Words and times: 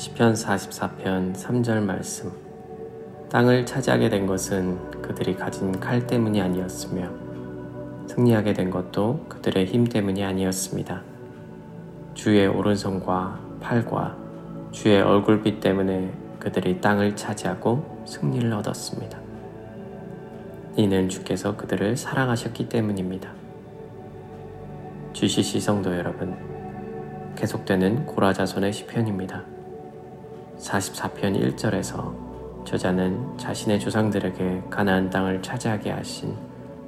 시편 0.00 0.32
44편 0.32 1.34
3절 1.34 1.82
말씀 1.82 2.32
땅을 3.28 3.66
차지하게 3.66 4.08
된 4.08 4.26
것은 4.26 5.02
그들이 5.02 5.36
가진 5.36 5.78
칼 5.78 6.06
때문이 6.06 6.40
아니었으며 6.40 7.10
승리하게 8.08 8.54
된 8.54 8.70
것도 8.70 9.26
그들의 9.28 9.66
힘 9.66 9.84
때문이 9.84 10.24
아니었습니다. 10.24 11.02
주의 12.14 12.46
오른손과 12.46 13.40
팔과 13.60 14.16
주의 14.72 15.02
얼굴빛 15.02 15.60
때문에 15.60 16.10
그들이 16.38 16.80
땅을 16.80 17.14
차지하고 17.14 18.02
승리를 18.06 18.50
얻었습니다. 18.54 19.20
이는 20.76 21.10
주께서 21.10 21.58
그들을 21.58 21.98
사랑하셨기 21.98 22.70
때문입니다. 22.70 23.34
주시시 25.12 25.60
성도 25.60 25.94
여러분, 25.94 26.38
계속되는 27.36 28.06
고라자손의 28.06 28.72
시편입니다. 28.72 29.59
44편 30.60 31.56
1절에서 31.56 32.64
저자는 32.66 33.38
자신의 33.38 33.80
조상들에게 33.80 34.64
가나안 34.68 35.08
땅을 35.08 35.40
차지하게 35.40 35.90
하신 35.90 36.36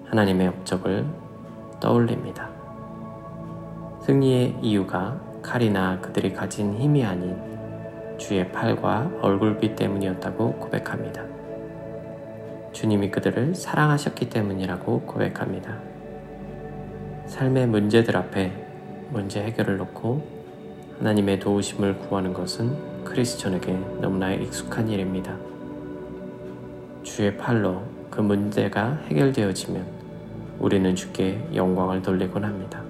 하나님의 0.04 0.48
업적을 0.48 1.06
떠올립니다. 1.80 2.50
승리의 4.02 4.58
이유가 4.60 5.18
칼이나 5.42 5.98
그들이 6.00 6.32
가진 6.34 6.74
힘이 6.74 7.04
아닌 7.04 7.36
주의 8.18 8.46
팔과 8.52 9.10
얼굴빛 9.22 9.74
때문이었다고 9.74 10.52
고백합니다. 10.54 11.24
주님이 12.72 13.10
그들을 13.10 13.54
사랑하셨기 13.54 14.28
때문이라고 14.28 15.00
고백합니다. 15.00 15.78
삶의 17.26 17.66
문제들 17.68 18.16
앞에 18.16 18.52
문제 19.10 19.42
해결을 19.42 19.78
놓고 19.78 20.42
하나님의 20.98 21.40
도우심을 21.40 21.98
구하는 21.98 22.32
것은 22.32 22.91
크리스천에게 23.04 23.72
너무나 24.00 24.32
익숙한 24.32 24.88
일입니다. 24.88 25.36
주의 27.02 27.36
팔로 27.36 27.82
그 28.10 28.20
문제가 28.20 28.98
해결되어지면 29.08 29.84
우리는 30.58 30.94
주께 30.94 31.44
영광을 31.54 32.02
돌리곤 32.02 32.44
합니다. 32.44 32.82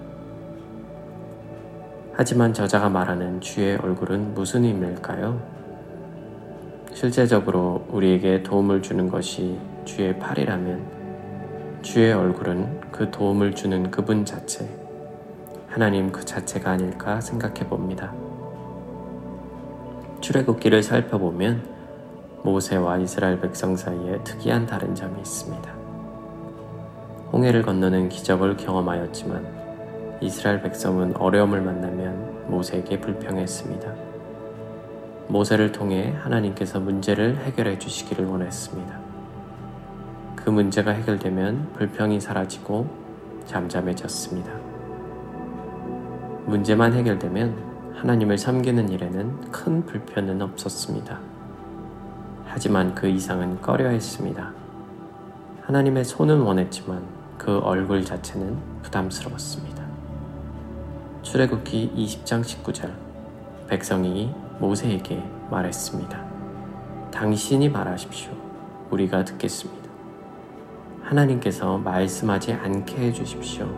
하지만 2.13 2.53
저자가 2.53 2.89
말하는 2.89 3.41
주의 3.41 3.77
얼굴은 3.77 4.35
무슨 4.35 4.65
의미일까요? 4.65 5.41
실제적으로 6.93 7.87
우리에게 7.89 8.43
도움을 8.43 8.83
주는 8.83 9.09
것이 9.09 9.59
주의 9.85 10.19
팔이라면 10.19 11.81
주의 11.83 12.13
얼굴은 12.13 12.81
그 12.93 13.11
도움을 13.11 13.55
주는 13.55 13.91
그분 13.91 14.25
자체, 14.25 14.69
하나님 15.67 16.13
그 16.13 16.25
자체가 16.25 16.73
아닐까 16.73 17.21
생각해 17.21 17.67
봅니다. 17.67 18.13
출애굽기를 20.23 20.85
살펴보면 20.85 21.67
모세와 22.45 22.99
이스라엘 22.99 23.41
백성 23.41 23.77
사이에 23.77 24.23
특이한 24.23 24.67
다른 24.67 24.95
점이 24.95 25.19
있습니다. 25.19 25.73
홍해를 27.33 27.63
건너는 27.63 28.09
기적을 28.09 28.57
경험하였지만 28.57 30.19
이스라엘 30.21 30.63
백성은 30.63 31.17
어려움을 31.17 31.61
만나면 31.61 32.49
모세에게 32.49 33.01
불평했습니다. 33.01 33.93
모세를 35.27 35.73
통해 35.73 36.15
하나님께서 36.21 36.79
문제를 36.79 37.39
해결해 37.39 37.79
주시기를 37.79 38.25
원했습니다. 38.27 39.01
그 40.37 40.51
문제가 40.51 40.93
해결되면 40.93 41.73
불평이 41.73 42.21
사라지고 42.21 42.87
잠잠해졌습니다. 43.47 44.53
문제만 46.47 46.93
해결되면 46.93 47.72
하나님을 48.03 48.37
섬기는 48.37 48.89
일에는 48.89 49.53
큰 49.53 49.87
불편은 49.87 50.43
없었습니다. 50.43 51.21
하지만 52.45 52.97
그 52.97 53.07
이상은 53.07 53.61
꺼려 53.61 53.91
했습니다. 53.91 54.53
하나님의 55.61 56.05
손은 56.05 56.41
원했지만 56.41 57.01
그 57.39 57.59
얼굴 57.59 58.05
자체는 58.05 58.59
부담스러웠습니다. 58.83 59.85
출애굽기 61.23 61.93
20장 61.97 62.43
19절 62.43 62.93
백성이 63.69 64.35
모세에게 64.59 65.23
말했습니다. 65.49 66.25
당신이 67.13 67.69
말하십시오. 67.69 68.33
우리가 68.91 69.25
듣겠습니다. 69.25 69.89
하나님께서 71.05 71.79
말씀하지 71.79 72.55
않게 72.55 72.97
해주십시오. 72.97 73.73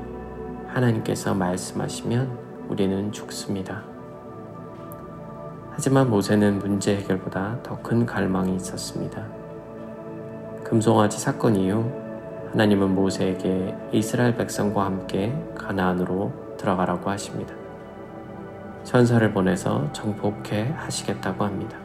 하나님께서 0.69 1.35
말씀하시면 1.35 2.39
우리는 2.71 3.13
죽습니다. 3.13 3.94
하지만 5.75 6.09
모세는 6.09 6.61
문제 6.61 6.97
해결보다 6.97 7.59
더 7.63 7.77
큰 7.83 8.07
갈망이 8.07 8.55
있었습니다. 8.57 9.27
금송아지 10.63 11.19
사건 11.19 11.57
이후 11.57 11.85
하나님은 12.53 12.95
모세에게 12.95 13.77
이스라엘 13.93 14.37
백성과 14.37 14.85
함께 14.85 15.37
가나안으로 15.57 16.33
들어가라고 16.57 17.11
하십니다. 17.11 17.55
천사를 18.85 19.33
보내서 19.33 19.93
정복해 19.93 20.73
하시겠다고 20.77 21.45
합니다. 21.45 21.77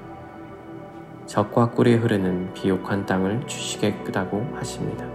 적과 1.26 1.72
꿀이 1.72 1.96
흐르는 1.96 2.54
비옥한 2.54 3.06
땅을 3.06 3.48
주시겠다고 3.48 4.52
하십니다. 4.56 5.06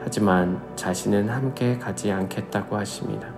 하지만 0.00 0.60
자신은 0.76 1.28
함께 1.28 1.78
가지 1.78 2.10
않겠다고 2.10 2.76
하십니다. 2.76 3.28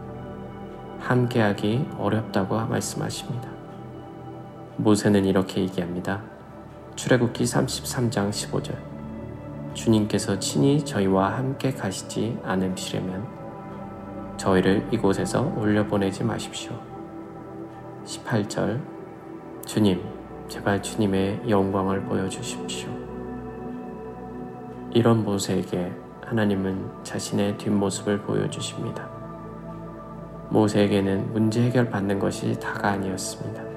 함께하기 1.00 1.90
어렵다고 1.98 2.56
말씀하십니다. 2.66 3.55
모세는 4.76 5.24
이렇게 5.24 5.62
얘기합니다. 5.62 6.22
출애굽기 6.96 7.44
33장 7.44 8.30
15절 8.30 8.74
주님께서 9.74 10.38
친히 10.38 10.84
저희와 10.84 11.36
함께 11.36 11.72
가시지 11.72 12.38
않으시려면 12.42 13.26
저희를 14.36 14.86
이곳에서 14.90 15.52
올려보내지 15.56 16.24
마십시오. 16.24 16.72
18절 18.04 18.80
주님, 19.66 20.02
제발 20.48 20.82
주님의 20.82 21.42
영광을 21.48 22.02
보여주십시오. 22.04 22.88
이런 24.92 25.24
모세에게 25.24 25.92
하나님은 26.22 27.02
자신의 27.02 27.58
뒷모습을 27.58 28.22
보여주십니다. 28.22 29.08
모세에게는 30.50 31.32
문제 31.32 31.62
해결 31.62 31.90
받는 31.90 32.18
것이 32.18 32.58
다가 32.60 32.90
아니었습니다. 32.90 33.75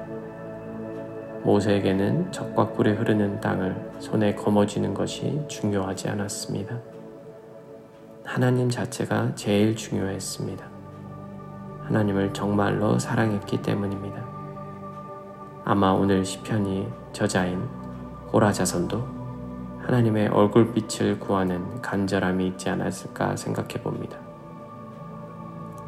모세에게는 1.43 2.31
적과 2.31 2.69
꿀에 2.69 2.93
흐르는 2.93 3.39
땅을 3.39 3.91
손에 3.99 4.35
거머쥐는 4.35 4.93
것이 4.93 5.41
중요하지 5.47 6.09
않았습니다. 6.09 6.77
하나님 8.23 8.69
자체가 8.69 9.33
제일 9.35 9.75
중요했습니다. 9.75 10.65
하나님을 11.83 12.33
정말로 12.33 12.99
사랑했기 12.99 13.61
때문입니다. 13.61 14.23
아마 15.65 15.91
오늘 15.91 16.23
시편이 16.23 16.87
저자인 17.13 17.67
고라 18.27 18.51
자손도 18.51 19.19
하나님의 19.81 20.27
얼굴빛을 20.27 21.19
구하는 21.19 21.81
간절함이 21.81 22.45
있지 22.47 22.69
않았을까 22.69 23.35
생각해 23.35 23.81
봅니다. 23.81 24.17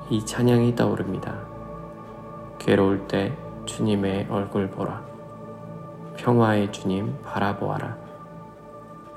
이 0.10 0.26
찬양이 0.26 0.76
떠오릅니다. 0.76 1.36
괴로울 2.58 3.08
때 3.08 3.38
주님의 3.66 4.28
얼굴 4.30 4.70
보라. 4.70 5.11
평화의 6.22 6.72
주님 6.72 7.18
바라보아라. 7.24 7.98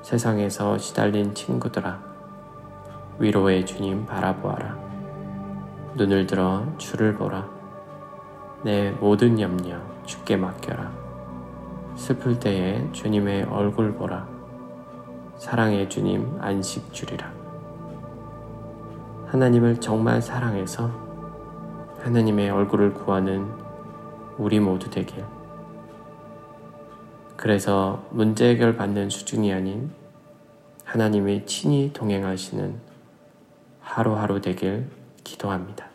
세상에서 0.01 0.79
시달린 0.79 1.35
친구들아, 1.35 1.99
위로의 3.19 3.63
주님 3.63 4.07
바라보아라. 4.07 4.75
눈을 5.93 6.25
들어 6.25 6.65
주를 6.79 7.13
보라. 7.13 7.47
내 8.63 8.89
모든 8.89 9.39
염려 9.39 9.77
주께 10.03 10.35
맡겨라. 10.35 10.91
슬플 11.95 12.39
때에 12.39 12.91
주님의 12.91 13.43
얼굴 13.51 13.93
보라. 13.93 14.27
사랑의 15.37 15.87
주님 15.87 16.39
안식 16.41 16.91
주리라. 16.91 17.31
하나님을 19.27 19.79
정말 19.79 20.23
사랑해서 20.23 20.89
하나님의 22.01 22.49
얼굴을 22.49 22.95
구하는 22.95 23.47
우리 24.39 24.59
모두 24.59 24.89
되길. 24.89 25.34
그래서 27.45 28.03
문제 28.09 28.49
해결 28.49 28.75
받는 28.75 29.11
수준이 29.11 29.53
아닌 29.53 29.91
하나님이 30.83 31.45
친히 31.45 31.93
동행하시는 31.93 32.73
하루하루 33.81 34.41
되길 34.41 34.87
기도합니다. 35.23 35.87